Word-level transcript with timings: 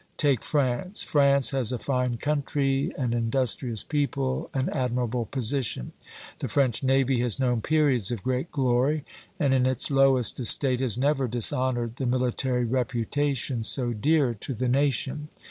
Take 0.17 0.41
France. 0.41 1.03
France 1.03 1.51
has 1.51 1.71
a 1.71 1.77
fine 1.77 2.17
country, 2.17 2.91
an 2.97 3.13
industrious 3.13 3.83
people, 3.83 4.49
an 4.51 4.67
admirable 4.69 5.25
position. 5.25 5.91
The 6.39 6.47
French 6.47 6.81
navy 6.81 7.19
has 7.19 7.37
known 7.37 7.61
periods 7.61 8.09
of 8.11 8.23
great 8.23 8.51
glory, 8.51 9.05
and 9.39 9.53
in 9.53 9.67
its 9.67 9.91
lowest 9.91 10.39
estate 10.39 10.79
has 10.79 10.97
never 10.97 11.27
dishonored 11.27 11.97
the 11.97 12.07
military 12.07 12.65
reputation 12.65 13.61
so 13.61 13.93
dear 13.93 14.33
to 14.33 14.55
the 14.55 14.67
nation. 14.67 15.29